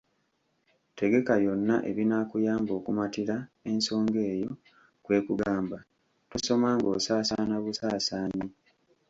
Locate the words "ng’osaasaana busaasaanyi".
6.77-8.47